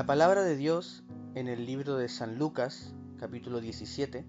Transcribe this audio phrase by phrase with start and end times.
[0.00, 4.24] La palabra de Dios en el libro de San Lucas, capítulo 17,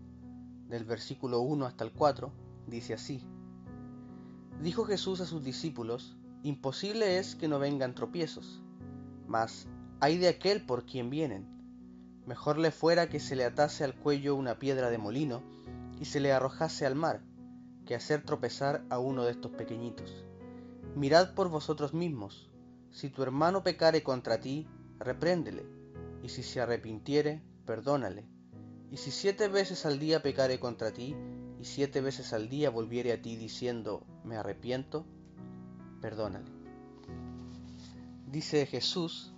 [0.68, 2.30] del versículo 1 hasta el 4,
[2.68, 3.26] dice así.
[4.62, 8.62] Dijo Jesús a sus discípulos, Imposible es que no vengan tropiezos,
[9.28, 9.70] mas
[10.02, 11.48] hay de aquel por quien vienen.
[12.26, 15.42] Mejor le fuera que se le atase al cuello una piedra de molino
[16.02, 17.22] y se le arrojase al mar,
[17.86, 20.26] que hacer tropezar a uno de estos pequeñitos.
[20.98, 22.52] Mirad por vosotros mismos,
[22.90, 24.68] si tu hermano pecare contra ti,
[25.04, 25.66] repréndele,
[26.24, 28.26] y si se arrepintiere, perdónale.
[28.92, 31.16] Y si siete veces al día pecare contra ti,
[31.60, 35.06] y siete veces al día volviere a ti diciendo, me arrepiento,
[36.02, 36.52] perdónale.
[38.28, 39.34] Dice Jesús,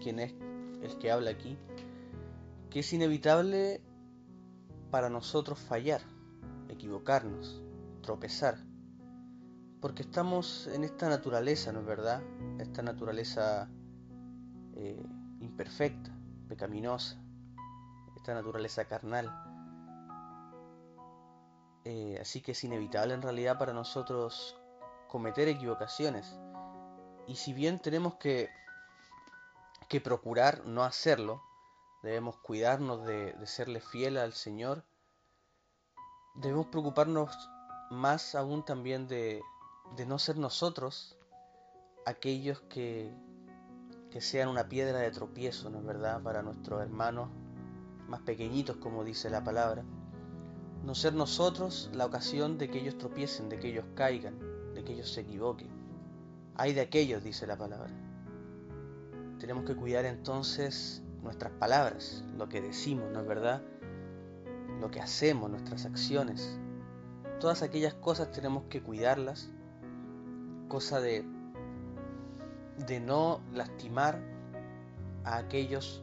[0.00, 0.34] quien es
[0.82, 1.58] el que habla aquí,
[2.70, 3.80] que es inevitable
[4.90, 6.02] para nosotros fallar,
[6.68, 7.62] equivocarnos,
[8.02, 8.58] tropezar,
[9.80, 12.22] porque estamos en esta naturaleza, ¿no es verdad?
[12.58, 13.70] Esta naturaleza
[14.82, 14.96] eh,
[15.40, 16.10] imperfecta,
[16.48, 17.22] pecaminosa,
[18.16, 19.30] esta naturaleza carnal.
[21.84, 24.58] Eh, así que es inevitable en realidad para nosotros
[25.06, 26.34] cometer equivocaciones.
[27.26, 28.48] Y si bien tenemos que,
[29.90, 31.42] que procurar no hacerlo,
[32.02, 34.86] debemos cuidarnos de, de serle fiel al Señor,
[36.36, 37.36] debemos preocuparnos
[37.90, 39.42] más aún también de,
[39.94, 41.18] de no ser nosotros
[42.06, 43.14] aquellos que,
[44.10, 47.28] que sean una piedra de tropiezo, ¿no es verdad?, para nuestros hermanos
[48.08, 49.84] más pequeñitos, como dice la palabra.
[50.84, 54.38] No ser nosotros la ocasión de que ellos tropiecen, de que ellos caigan,
[54.74, 55.68] de que ellos se equivoquen.
[56.56, 57.92] Hay de aquellos, dice la palabra.
[59.38, 63.62] Tenemos que cuidar entonces nuestras palabras, lo que decimos, ¿no es verdad?
[64.80, 66.58] Lo que hacemos, nuestras acciones.
[67.38, 69.50] Todas aquellas cosas tenemos que cuidarlas.
[70.68, 71.24] Cosa de
[72.86, 74.18] de no lastimar
[75.24, 76.02] a aquellos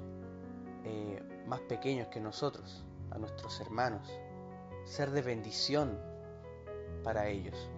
[0.84, 4.08] eh, más pequeños que nosotros, a nuestros hermanos,
[4.86, 5.98] ser de bendición
[7.04, 7.70] para ellos.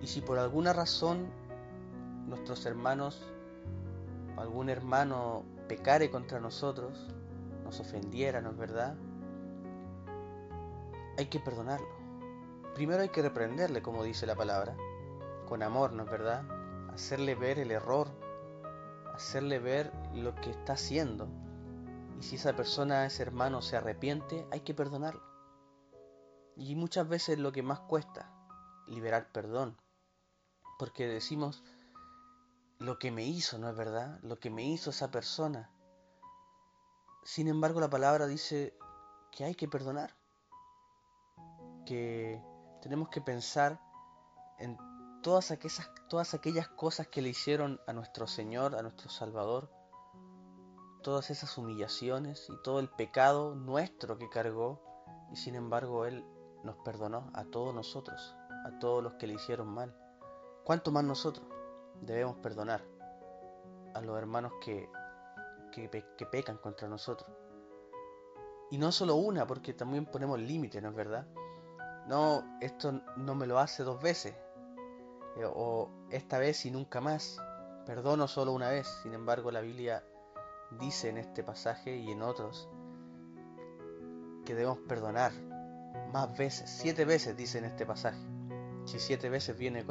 [0.00, 1.26] Y si por alguna razón
[2.26, 3.22] nuestros hermanos,
[4.36, 7.08] algún hermano pecare contra nosotros,
[7.64, 8.94] nos ofendiera, ¿no es verdad?
[11.18, 11.88] Hay que perdonarlo.
[12.74, 14.76] Primero hay que reprenderle, como dice la palabra,
[15.48, 16.44] con amor, ¿no es verdad?
[16.96, 18.08] Hacerle ver el error,
[19.14, 21.28] hacerle ver lo que está haciendo.
[22.18, 25.22] Y si esa persona, ese hermano, se arrepiente, hay que perdonarlo.
[26.56, 28.32] Y muchas veces lo que más cuesta,
[28.86, 29.76] liberar perdón.
[30.78, 31.62] Porque decimos,
[32.78, 34.18] lo que me hizo, ¿no es verdad?
[34.22, 35.70] Lo que me hizo esa persona.
[37.24, 38.74] Sin embargo, la palabra dice
[39.32, 40.16] que hay que perdonar.
[41.84, 42.42] Que
[42.80, 43.78] tenemos que pensar
[44.58, 44.78] en
[45.26, 49.68] todas aquellas, cosas que le hicieron a nuestro Señor, a nuestro Salvador,
[51.02, 54.80] todas esas humillaciones y todo el pecado nuestro que cargó,
[55.32, 56.24] y sin embargo Él
[56.62, 59.96] nos perdonó a todos nosotros, a todos los que le hicieron mal.
[60.62, 61.44] ¿Cuánto más nosotros
[62.02, 62.84] debemos perdonar
[63.94, 64.88] a los hermanos que,
[65.72, 67.28] que, que pecan contra nosotros?
[68.70, 71.26] Y no solo una, porque también ponemos límites, ¿no es verdad?
[72.06, 74.36] No, esto no me lo hace dos veces,
[75.44, 77.38] o esta vez y nunca más.
[77.84, 78.86] Perdono solo una vez.
[79.02, 80.02] Sin embargo, la Biblia
[80.80, 82.68] dice en este pasaje y en otros
[84.44, 85.32] que debemos perdonar
[86.12, 86.70] más veces.
[86.70, 88.20] Siete veces dice en este pasaje.
[88.84, 89.84] Si siete veces viene,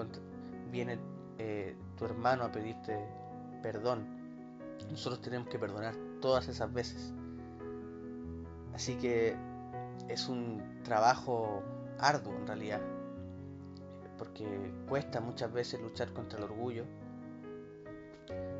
[0.72, 1.00] viene
[1.38, 2.98] eh, tu hermano a pedirte
[3.62, 4.06] perdón,
[4.90, 7.14] nosotros tenemos que perdonar todas esas veces.
[8.74, 9.36] Así que
[10.08, 11.64] es un trabajo
[12.00, 12.95] arduo en realidad
[14.18, 14.46] porque
[14.88, 16.86] cuesta muchas veces luchar contra el orgullo.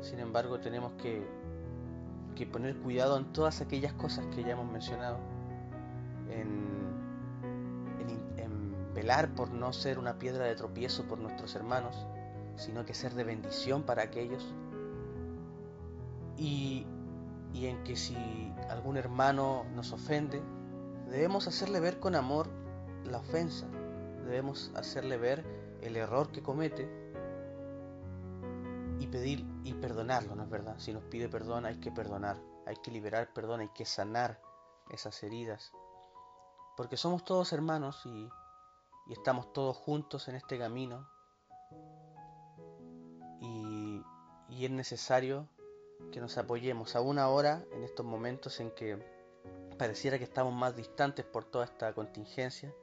[0.00, 1.26] Sin embargo, tenemos que,
[2.52, 5.18] poner cuidado en todas aquellas cosas que ya hemos mencionado,
[6.30, 6.66] en,
[8.94, 12.06] velar por no ser una piedra de tropiezo por nuestros hermanos,
[12.56, 14.54] sino que ser de bendición para aquellos.
[16.38, 16.86] Y,
[17.52, 18.16] y en que si
[18.70, 20.40] algún hermano nos ofende,
[21.10, 22.48] debemos hacerle ver con amor
[23.04, 23.66] la ofensa,
[24.26, 25.44] debemos hacerle ver
[25.80, 26.88] el error que comete
[28.98, 30.74] y pedir y perdonarlo, ¿no es verdad?
[30.78, 34.40] Si nos pide perdón hay que perdonar, hay que liberar perdón, hay que sanar
[34.90, 35.72] esas heridas.
[36.76, 38.28] Porque somos todos hermanos y,
[39.06, 41.08] y estamos todos juntos en este camino.
[43.40, 44.02] Y,
[44.48, 45.48] y es necesario
[46.12, 48.98] que nos apoyemos, aún ahora, en estos momentos en que
[49.78, 52.74] pareciera que estamos más distantes por toda esta contingencia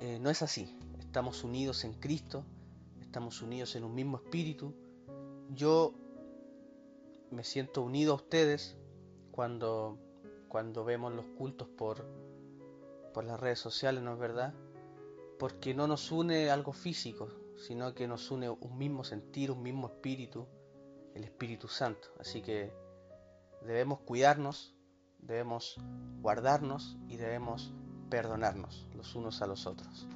[0.00, 0.76] eh, no es así.
[0.98, 2.44] Estamos unidos en Cristo,
[3.00, 4.74] estamos unidos en un mismo espíritu.
[5.50, 5.94] Yo
[7.30, 8.76] me siento unido a ustedes
[9.30, 9.98] cuando,
[10.48, 12.04] cuando vemos los cultos por,
[13.12, 14.54] por las redes sociales, ¿no es verdad?
[15.38, 19.88] Porque no nos une algo físico, sino que nos une un mismo sentir, un mismo
[19.88, 20.46] espíritu,
[21.14, 22.08] el Espíritu Santo.
[22.18, 22.72] Así que
[23.64, 24.74] debemos cuidarnos,
[25.18, 25.76] debemos
[26.20, 27.72] guardarnos y debemos
[28.14, 30.06] perdonarnos los unos a los otros.